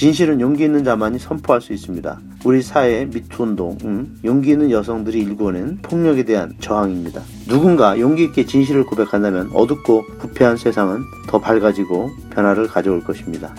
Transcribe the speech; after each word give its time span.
진실은 0.00 0.40
용기 0.40 0.64
있는 0.64 0.82
자만이 0.82 1.18
선포할 1.18 1.60
수 1.60 1.74
있습니다. 1.74 2.20
우리 2.46 2.62
사회 2.62 3.04
미투 3.04 3.42
운동, 3.42 3.76
음, 3.84 4.18
용기 4.24 4.52
있는 4.52 4.70
여성들이 4.70 5.20
일궈낸 5.20 5.76
폭력에 5.82 6.22
대한 6.22 6.54
저항입니다. 6.58 7.20
누군가 7.46 8.00
용기 8.00 8.24
있게 8.24 8.46
진실을 8.46 8.86
고백한다면 8.86 9.50
어둡고 9.52 10.06
부패한 10.20 10.56
세상은 10.56 11.02
더 11.28 11.38
밝아지고 11.38 12.08
변화를 12.30 12.66
가져올 12.66 13.04
것입니다. 13.04 13.54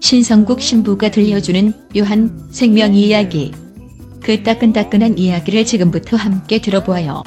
신성국 0.00 0.62
신부가 0.62 1.10
들려주는 1.10 1.74
요한 1.98 2.48
생명 2.50 2.94
이야기. 2.94 3.52
그 4.22 4.42
따끈따끈한 4.42 5.18
이야기를 5.18 5.66
지금부터 5.66 6.16
함께 6.16 6.62
들어보아요. 6.62 7.22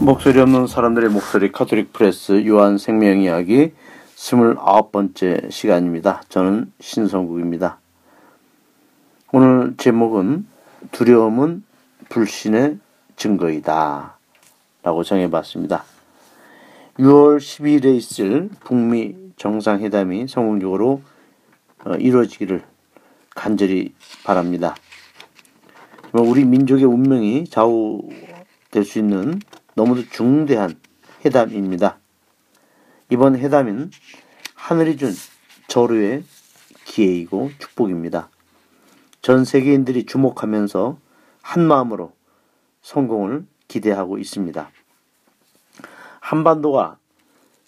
목소리 0.00 0.38
없는 0.38 0.68
사람들의 0.68 1.10
목소리 1.10 1.50
카톨릭 1.50 1.92
프레스 1.92 2.46
요한 2.46 2.78
생명 2.78 3.20
이야기 3.20 3.72
29번째 4.14 5.50
시간입니다. 5.50 6.22
저는 6.28 6.72
신성국입니다. 6.78 7.80
오늘 9.32 9.74
제목은 9.76 10.46
두려움은 10.92 11.64
불신의 12.10 12.78
증거이다. 13.16 14.18
라고 14.84 15.02
정해봤습니다. 15.02 15.82
6월 17.00 17.38
12일에 17.38 17.96
있을 17.96 18.50
북미 18.60 19.16
정상회담이 19.36 20.28
성공적으로 20.28 21.02
어, 21.84 21.94
이루어지기를 21.94 22.62
간절히 23.34 23.94
바랍니다. 24.24 24.76
우리 26.12 26.44
민족의 26.44 26.84
운명이 26.84 27.46
좌우될 27.48 28.84
수 28.84 29.00
있는 29.00 29.40
너무도 29.78 30.08
중대한 30.08 30.74
회담입니다. 31.24 32.00
이번 33.10 33.36
회담은 33.36 33.92
하늘이 34.56 34.96
준 34.96 35.12
저류의 35.68 36.24
기회이고 36.84 37.52
축복입니다. 37.60 38.28
전 39.22 39.44
세계인들이 39.44 40.04
주목하면서 40.04 40.98
한 41.42 41.62
마음으로 41.68 42.12
성공을 42.82 43.46
기대하고 43.68 44.18
있습니다. 44.18 44.68
한반도가 46.18 46.98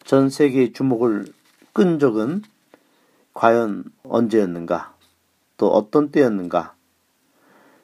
전 0.04 0.30
세계의 0.30 0.72
주목을 0.72 1.32
끈 1.72 2.00
적은 2.00 2.42
과연 3.34 3.84
언제였는가? 4.02 4.96
또 5.56 5.68
어떤 5.68 6.10
때였는가? 6.10 6.74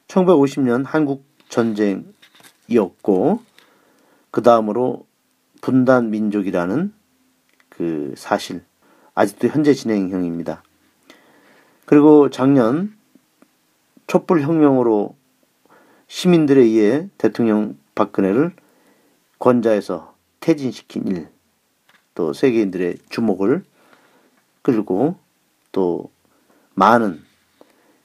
1950년 0.08 0.84
한국 0.84 1.24
전쟁이었고 1.48 2.16
그 4.36 4.42
다음으로 4.42 5.06
분단 5.62 6.10
민족이라는 6.10 6.92
그 7.70 8.12
사실 8.18 8.62
아직도 9.14 9.48
현재 9.48 9.72
진행형입니다. 9.72 10.62
그리고 11.86 12.28
작년 12.28 12.94
촛불 14.06 14.42
혁명으로 14.42 15.16
시민들에 16.08 16.60
의해 16.60 17.08
대통령 17.16 17.78
박근혜를 17.94 18.52
권좌에서 19.38 20.14
퇴진시킨 20.40 21.06
일, 21.06 21.28
또 22.14 22.34
세계인들의 22.34 22.98
주목을 23.08 23.64
끌고 24.60 25.16
또 25.72 26.10
많은 26.74 27.22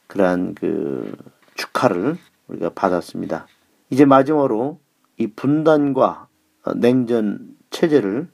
그러한 0.07 0.55
그 0.55 1.13
축하를 1.55 2.15
우리가 2.47 2.69
받았습니다. 2.69 3.47
이제 3.89 4.05
마지막으로 4.05 4.79
이 5.17 5.27
분단과 5.27 6.27
냉전 6.75 7.55
체제를 7.69 8.27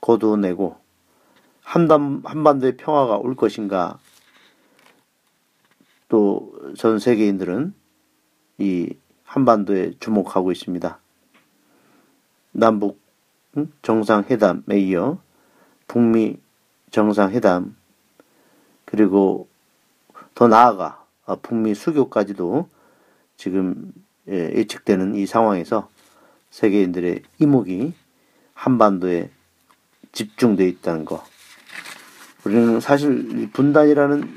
거두어내고 0.00 0.76
한반, 1.62 2.22
한반도의 2.24 2.76
평화가 2.76 3.16
올 3.18 3.36
것인가 3.36 3.98
또 6.08 6.52
전 6.76 6.98
세계인들은 6.98 7.74
이 8.58 8.94
한반도에 9.24 9.92
주목하고 10.00 10.52
있습니다. 10.52 10.98
남북 12.52 13.00
정상회담에 13.82 14.78
이어 14.78 15.18
북미 15.86 16.38
정상회담 16.90 17.76
그리고 18.84 19.48
더 20.34 20.48
나아가 20.48 21.04
북미 21.42 21.74
수교까지도 21.74 22.68
지금 23.36 23.92
예, 24.28 24.52
예측되는 24.54 25.14
이 25.14 25.26
상황에서 25.26 25.88
세계인들의 26.50 27.22
이목이 27.38 27.94
한반도에 28.54 29.30
집중되어 30.12 30.66
있다는 30.66 31.04
것. 31.04 31.22
우리는 32.44 32.80
사실 32.80 33.50
분단이라는 33.52 34.36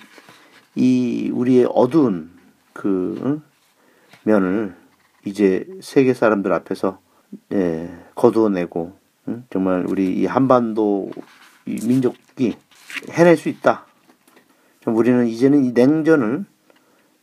이 0.76 1.30
우리의 1.34 1.68
어두운 1.70 2.32
그 2.74 3.42
면을 4.24 4.76
이제 5.26 5.66
세계 5.82 6.14
사람들 6.14 6.52
앞에서 6.54 7.00
예, 7.54 7.90
거두어내고 8.16 8.98
응? 9.28 9.46
정말 9.50 9.86
우리 9.88 10.14
이 10.14 10.26
한반도 10.26 11.12
이 11.66 11.80
민족이 11.86 12.56
해낼 13.10 13.38
수 13.38 13.50
있다. 13.50 13.86
우리는 14.86 15.26
이제는 15.28 15.66
이 15.66 15.72
냉전을 15.72 16.46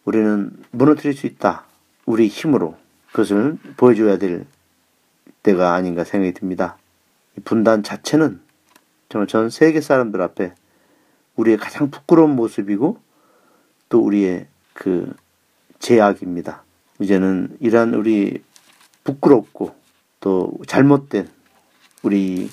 우리는 0.04 0.50
무너뜨릴 0.72 1.14
수 1.14 1.26
있다. 1.26 1.64
우리 2.06 2.28
힘으로 2.28 2.76
그것을 3.08 3.58
보여줘야 3.76 4.18
될 4.18 4.46
때가 5.42 5.74
아닌가 5.74 6.04
생각이 6.04 6.32
듭니다. 6.32 6.78
이 7.36 7.40
분단 7.40 7.82
자체는 7.82 8.40
정말 9.08 9.26
전 9.26 9.50
세계 9.50 9.80
사람들 9.80 10.20
앞에 10.22 10.54
우리의 11.36 11.56
가장 11.56 11.90
부끄러운 11.90 12.34
모습이고 12.36 12.98
또 13.88 14.00
우리의 14.00 14.46
그 14.72 15.14
제약입니다. 15.78 16.64
이제는 17.00 17.56
이러한 17.60 17.94
우리 17.94 18.42
부끄럽고 19.04 19.74
또 20.20 20.52
잘못된 20.66 21.28
우리 22.02 22.48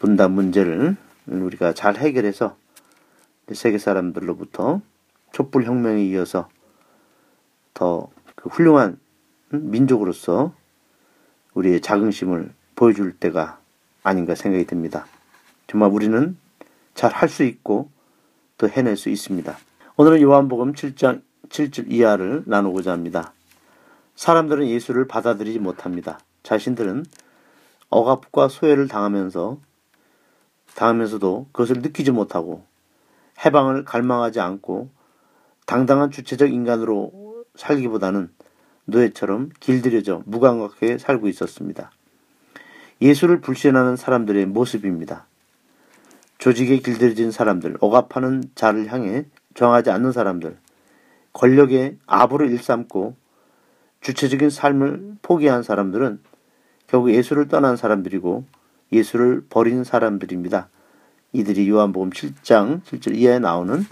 분단 0.00 0.32
문제를 0.32 0.96
우리가 1.26 1.74
잘 1.74 1.96
해결해서 1.96 2.56
세계 3.52 3.78
사람들로부터 3.78 4.80
촛불 5.32 5.64
혁명에 5.64 6.04
이어서 6.06 6.48
더 7.74 8.08
그 8.42 8.48
훌륭한 8.48 8.98
민족으로서 9.50 10.52
우리의 11.54 11.80
자긍심을 11.80 12.52
보여줄 12.74 13.16
때가 13.18 13.60
아닌가 14.02 14.34
생각이 14.34 14.66
듭니다. 14.66 15.06
정말 15.68 15.90
우리는 15.90 16.36
잘 16.94 17.12
할 17.12 17.28
수 17.28 17.44
있고 17.44 17.88
또 18.58 18.68
해낼 18.68 18.96
수 18.96 19.10
있습니다. 19.10 19.56
오늘은 19.96 20.20
요한복음 20.22 20.72
7장 20.72 21.22
7절 21.50 21.92
이하를 21.92 22.42
나누고자 22.46 22.90
합니다. 22.90 23.32
사람들은 24.16 24.66
예수를 24.66 25.06
받아들이지 25.06 25.60
못합니다. 25.60 26.18
자신들은 26.42 27.04
억압과 27.90 28.48
소외를 28.48 28.88
당하면서 28.88 29.58
당하면서도 30.74 31.46
그것을 31.52 31.76
느끼지 31.80 32.10
못하고 32.10 32.64
해방을 33.44 33.84
갈망하지 33.84 34.40
않고 34.40 34.90
당당한 35.64 36.10
주체적 36.10 36.52
인간으로 36.52 37.21
살기보다는 37.54 38.30
노예처럼 38.84 39.50
길들여져 39.60 40.22
무감각하게 40.26 40.98
살고 40.98 41.28
있었습니다. 41.28 41.90
예수를 43.00 43.40
불신하는 43.40 43.96
사람들의 43.96 44.46
모습입니다. 44.46 45.26
조직에 46.38 46.78
길들여진 46.78 47.30
사람들, 47.30 47.76
억압하는 47.80 48.42
자를 48.54 48.92
향해 48.92 49.26
저항하지 49.54 49.90
않는 49.90 50.12
사람들, 50.12 50.56
권력의 51.32 51.98
아부를 52.06 52.50
일삼고 52.50 53.16
주체적인 54.00 54.50
삶을 54.50 55.16
포기한 55.22 55.62
사람들은 55.62 56.20
결국 56.88 57.12
예수를 57.12 57.48
떠난 57.48 57.76
사람들이고 57.76 58.44
예수를 58.92 59.46
버린 59.48 59.84
사람들입니다. 59.84 60.68
이들이 61.32 61.68
요한복음 61.68 62.10
7장 62.10 62.82
7절 62.82 63.16
이하에 63.16 63.38
나오는 63.38 63.86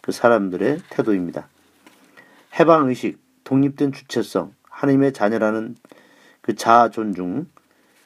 그 0.00 0.12
사람들의 0.12 0.78
태도입니다. 0.88 1.48
해방의식, 2.58 3.18
독립된 3.44 3.92
주체성, 3.92 4.54
하나님의 4.70 5.12
자녀라는 5.12 5.76
그 6.40 6.54
자아 6.54 6.90
존중, 6.90 7.46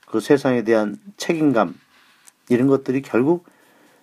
그 0.07 0.21
세상에 0.21 0.65
대한 0.65 0.97
책임감, 1.17 1.75
이런 2.49 2.67
것들이 2.67 3.03
결국 3.03 3.47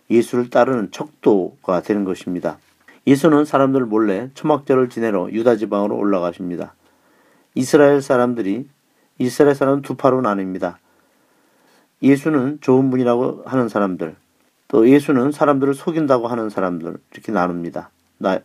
예수를 0.10 0.50
따르는 0.50 0.92
척도가 0.92 1.82
되는 1.82 2.06
것입니다. 2.06 2.60
예수는 3.06 3.46
사람들 3.46 3.86
몰래 3.86 4.30
초막절을 4.34 4.90
지내러 4.90 5.30
유다 5.32 5.58
지방으로 5.58 5.98
올라가십니다. 5.98 6.76
이스라엘 7.56 8.02
사람들이 8.02 8.70
이스라엘 9.18 9.56
사람 9.56 9.82
두 9.82 9.96
파로 9.96 10.22
나뉩니다. 10.22 10.76
예수는 12.02 12.60
좋은 12.62 12.90
분이라고 12.90 13.44
하는 13.46 13.68
사람들, 13.68 14.16
또 14.68 14.90
예수는 14.90 15.32
사람들을 15.32 15.74
속인다고 15.74 16.28
하는 16.28 16.50
사람들 16.50 16.98
이렇게 17.12 17.32
나눕니다. 17.32 17.90
나, 18.18 18.40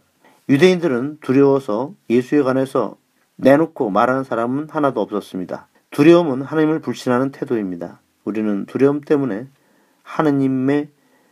유대인들은 0.48 1.18
두려워서 1.20 1.94
예수에 2.10 2.42
관해서 2.42 2.96
내놓고 3.36 3.90
말하는 3.90 4.24
사람은 4.24 4.68
하나도 4.70 5.00
없었습니다. 5.00 5.68
두려움은 5.90 6.42
하나님을 6.42 6.80
불신하는 6.80 7.30
태도입니다. 7.32 8.00
우리는 8.24 8.66
두려움 8.66 9.00
때문에 9.00 9.46
하나님의 10.02 10.88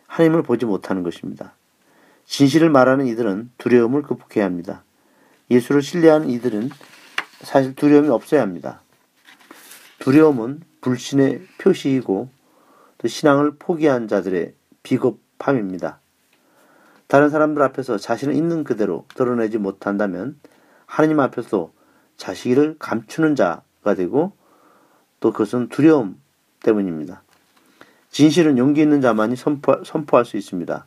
하나님을 0.07 0.43
보지 0.43 0.67
못하는 0.67 1.03
것입니다. 1.03 1.55
진실을 2.27 2.71
말하는 2.71 3.07
이들은 3.07 3.51
두려움을 3.59 4.03
극복해야 4.03 4.45
합니다. 4.45 4.85
예수를 5.51 5.83
신뢰하는 5.83 6.29
이들은 6.31 6.71
사실 7.41 7.75
두려움이 7.75 8.09
없어야 8.09 8.43
합니다. 8.43 8.83
두려움은 9.99 10.61
불신의 10.81 11.43
표시이고 11.59 12.29
또 12.99 13.09
신앙을 13.09 13.57
포기한 13.59 14.09
자들의 14.09 14.55
비겁함입니다. 14.83 16.00
다른 17.11 17.29
사람들 17.29 17.61
앞에서 17.61 17.99
자신을 17.99 18.37
있는 18.37 18.63
그대로 18.63 19.05
드러내지 19.17 19.59
못한다면 19.59 20.39
하나님 20.87 21.19
앞에서 21.19 21.73
자식을 22.17 22.77
감추는 22.79 23.35
자가 23.35 23.97
되고 23.97 24.31
또 25.19 25.33
그것은 25.33 25.71
두려움 25.71 26.21
때문입니다. 26.63 27.25
진실은 28.11 28.59
용기 28.59 28.81
있는 28.81 29.01
자만이 29.01 29.35
선포, 29.35 29.83
선포 29.83 30.19
할 30.19 30.25
수 30.25 30.37
있습니다. 30.37 30.87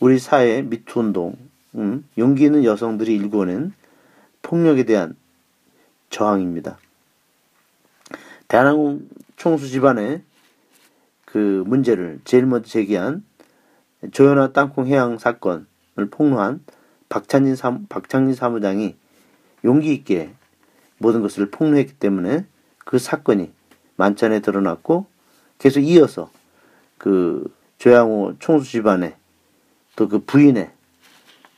우리 0.00 0.18
사회 0.18 0.62
미투 0.62 1.00
운동, 1.00 1.36
음, 1.74 2.08
용기 2.16 2.44
있는 2.44 2.64
여성들이 2.64 3.14
일궈낸 3.14 3.74
폭력에 4.40 4.84
대한 4.84 5.16
저항입니다. 6.08 6.78
대한항공 8.48 9.06
총수 9.36 9.68
집안의 9.68 10.22
그 11.26 11.62
문제를 11.66 12.20
제일 12.24 12.46
먼저 12.46 12.70
제기한 12.70 13.22
조현아 14.12 14.52
땅콩 14.52 14.86
해양 14.86 15.18
사건을 15.18 15.66
폭로한 16.10 16.64
박찬진 17.08 17.56
사, 17.56 17.78
박창진 17.88 18.34
사무장이 18.34 18.96
용기 19.64 19.92
있게 19.94 20.32
모든 20.98 21.22
것을 21.22 21.50
폭로했기 21.50 21.94
때문에 21.94 22.46
그 22.78 22.98
사건이 22.98 23.52
만찬에 23.96 24.40
드러났고 24.40 25.06
계속 25.58 25.80
이어서 25.80 26.30
그 26.98 27.52
조양호 27.78 28.34
총수 28.38 28.70
집안의 28.70 29.16
또 29.96 30.08
그 30.08 30.18
부인의 30.20 30.70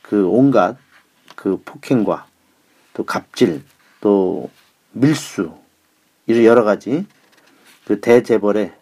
그 0.01 0.25
온갖 0.25 0.77
그 1.35 1.61
폭행과 1.63 2.25
또 2.93 3.05
갑질 3.05 3.63
또 4.01 4.49
밀수 4.91 5.53
이런 6.25 6.43
여러 6.45 6.63
가지 6.63 7.05
그 7.85 7.99
대재벌의 8.01 8.73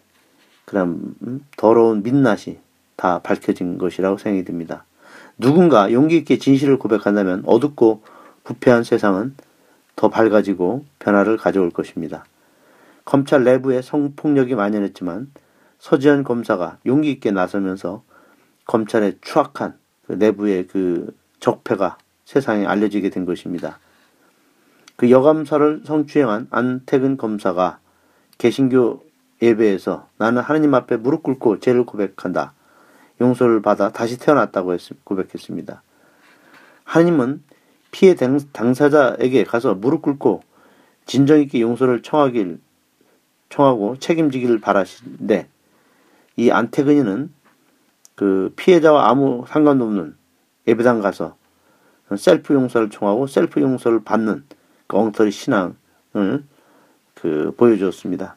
그런 0.64 1.14
음, 1.22 1.46
더러운 1.56 2.02
민낯이 2.02 2.58
다 2.98 3.20
밝혀진 3.20 3.78
것이라고 3.78 4.18
생각이 4.18 4.44
듭니다. 4.44 4.84
누군가 5.38 5.92
용기 5.92 6.16
있게 6.16 6.36
진실을 6.36 6.78
고백한다면 6.78 7.44
어둡고 7.46 8.02
부패한 8.42 8.82
세상은 8.82 9.36
더 9.94 10.08
밝아지고 10.08 10.84
변화를 10.98 11.36
가져올 11.36 11.70
것입니다. 11.70 12.24
검찰 13.04 13.44
내부에 13.44 13.82
성폭력이 13.82 14.56
만연했지만 14.56 15.30
서지현 15.78 16.24
검사가 16.24 16.78
용기 16.86 17.12
있게 17.12 17.30
나서면서 17.30 18.02
검찰의 18.66 19.18
추악한 19.20 19.78
그 20.06 20.14
내부의 20.14 20.66
그 20.66 21.14
적폐가 21.38 21.98
세상에 22.24 22.66
알려지게 22.66 23.10
된 23.10 23.24
것입니다. 23.24 23.78
그 24.96 25.08
여감사를 25.10 25.82
성추행한 25.84 26.48
안태근 26.50 27.16
검사가 27.16 27.78
개신교 28.38 29.04
예배에서 29.40 30.08
나는 30.18 30.42
하느님 30.42 30.74
앞에 30.74 30.96
무릎 30.96 31.22
꿇고 31.22 31.60
죄를 31.60 31.86
고백한다. 31.86 32.54
용서를 33.20 33.62
받아 33.62 33.90
다시 33.90 34.18
태어났다고 34.18 34.76
고백했습니다. 35.04 35.82
하느님은 36.84 37.42
피해 37.90 38.14
당사자에게 38.14 39.44
가서 39.44 39.74
무릎 39.74 40.02
꿇고 40.02 40.42
진정성 41.06 41.40
있게 41.40 41.60
용서를 41.60 42.02
청하길 42.02 42.60
청하고 43.48 43.98
책임지기를 43.98 44.60
바라시는데 44.60 45.48
이 46.36 46.50
안태근이는 46.50 47.32
그 48.14 48.52
피해자와 48.56 49.08
아무 49.08 49.44
상관도 49.48 49.84
없는 49.84 50.16
예배당 50.66 51.00
가서 51.00 51.36
셀프 52.16 52.54
용서를 52.54 52.90
청하고 52.90 53.26
셀프 53.26 53.60
용서를 53.60 54.04
받는 54.04 54.44
그 54.86 54.96
엉터리 54.96 55.30
신앙을 55.30 55.74
그 57.14 57.54
보여주었습니다. 57.56 58.36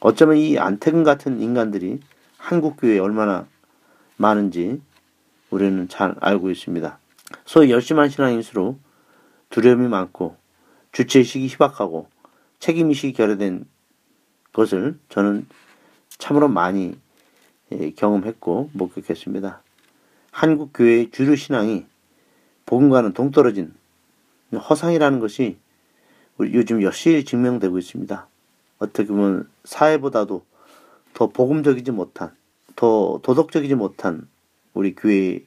어쩌면 0.00 0.36
이 0.36 0.58
안태근 0.58 1.04
같은 1.04 1.40
인간들이 1.40 2.00
한국 2.36 2.76
교회에 2.76 2.98
얼마나 2.98 3.46
많은지 4.16 4.80
우리는 5.50 5.88
잘 5.88 6.14
알고 6.20 6.50
있습니다. 6.50 6.98
소위 7.44 7.70
열심한 7.70 8.08
신앙인수록 8.08 8.80
두려움이 9.50 9.88
많고 9.88 10.36
주체의식이 10.92 11.46
희박하고 11.48 12.08
책임의식이 12.58 13.14
결여된 13.14 13.66
것을 14.52 14.98
저는 15.08 15.46
참으로 16.18 16.48
많이 16.48 16.96
예, 17.72 17.90
경험했고 17.90 18.70
목격했습니다. 18.72 19.62
한국 20.30 20.70
교회의 20.72 21.10
주류 21.10 21.36
신앙이 21.36 21.86
복음과는 22.66 23.12
동떨어진 23.12 23.74
허상이라는 24.52 25.20
것이 25.20 25.58
요즘 26.40 26.82
여실히 26.82 27.24
증명되고 27.24 27.78
있습니다. 27.78 28.26
어떻게 28.78 29.06
보면 29.06 29.48
사회보다도 29.64 30.44
더 31.14 31.26
복음적이지 31.28 31.92
못한, 31.92 32.34
더 32.76 33.20
도덕적이지 33.22 33.74
못한 33.74 34.28
우리 34.74 34.94
교회의 34.94 35.44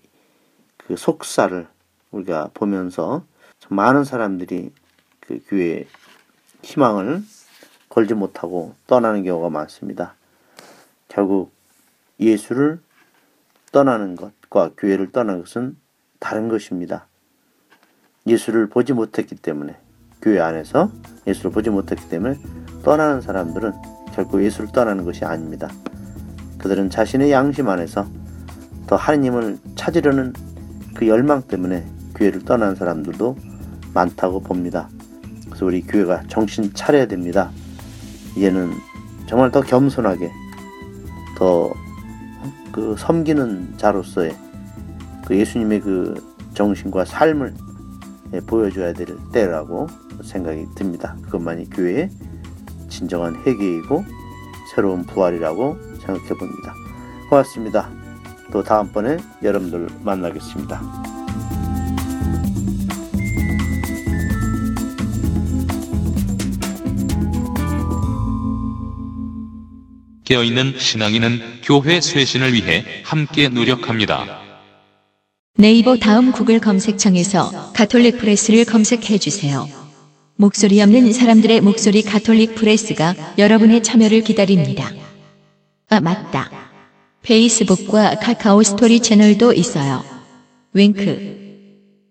그 0.77 0.95
속사를 0.95 1.67
우리가 2.11 2.51
보면서 2.53 3.25
많은 3.69 4.03
사람들이 4.03 4.71
그 5.19 5.39
교회에 5.47 5.87
희망을 6.61 7.23
걸지 7.89 8.13
못하고 8.13 8.75
떠나는 8.87 9.23
경우가 9.23 9.49
많습니다. 9.49 10.15
결국 11.07 11.51
예수를 12.19 12.79
떠나는 13.71 14.15
것과 14.15 14.71
교회를 14.77 15.11
떠나는 15.11 15.41
것은 15.41 15.77
다른 16.19 16.47
것입니다. 16.49 17.07
예수를 18.27 18.69
보지 18.69 18.93
못했기 18.93 19.35
때문에 19.35 19.77
교회 20.21 20.39
안에서 20.39 20.91
예수를 21.27 21.51
보지 21.51 21.69
못했기 21.69 22.09
때문에 22.09 22.39
떠나는 22.83 23.21
사람들은 23.21 23.73
결국 24.13 24.43
예수를 24.43 24.71
떠나는 24.71 25.05
것이 25.05 25.25
아닙니다. 25.25 25.69
그들은 26.65 26.89
자신의 26.89 27.31
양심 27.31 27.69
안에서 27.69 28.07
더 28.87 28.95
하느님을 28.95 29.59
찾으려는 29.75 30.33
그 30.95 31.07
열망 31.07 31.43
때문에 31.43 31.85
교회를 32.15 32.43
떠나는 32.43 32.75
사람들도 32.75 33.37
많다고 33.93 34.41
봅니다. 34.41 34.89
그래서 35.45 35.65
우리 35.65 35.81
교회가 35.81 36.23
정신 36.27 36.73
차려야 36.73 37.05
됩니다. 37.05 37.51
이제는 38.35 38.71
정말 39.27 39.51
더 39.51 39.61
겸손하게 39.61 40.31
더 41.37 41.71
그 42.75 42.93
섬기는 42.97 43.75
자로서의 43.77 44.35
그 45.25 45.37
예수님의 45.37 45.79
그 45.79 46.35
정신과 46.55 47.05
삶을 47.05 47.53
예, 48.33 48.39
보여줘야 48.41 48.91
될 48.91 49.15
때라고 49.31 49.87
생각이 50.21 50.65
듭니다. 50.75 51.15
그것만이 51.21 51.69
교회의 51.69 52.09
진정한 52.89 53.35
회개이고 53.45 54.03
새로운 54.73 55.05
부활이라고 55.05 55.94
생각해 56.05 56.29
봅니다. 56.29 56.73
고맙습니다. 57.29 57.89
또 58.51 58.63
다음번에 58.63 59.17
여러분들 59.43 59.87
만나겠습니다. 60.03 61.05
깨어있는 70.25 70.79
신앙인은 70.79 71.39
교회 71.63 72.01
쇄신을 72.01 72.53
위해 72.53 72.83
함께 73.03 73.47
노력합니다. 73.47 74.25
네이버 75.57 75.97
다음 75.97 76.31
구글 76.31 76.59
검색창에서 76.59 77.71
가톨릭 77.73 78.17
프레스를 78.17 78.65
검색해 78.65 79.19
주세요. 79.19 79.67
목소리 80.35 80.81
없는 80.81 81.13
사람들의 81.13 81.61
목소리 81.61 82.01
가톨릭 82.01 82.55
프레스가 82.55 83.15
여러분의 83.37 83.83
참여를 83.83 84.21
기다립니다. 84.21 84.91
아, 85.95 86.01
맞다. 86.01 86.49
페이스북과 87.21 88.15
카카오 88.15 88.63
스토리 88.63 88.99
채널도 88.99 89.53
있어요. 89.53 90.03
윙크. 90.73 91.44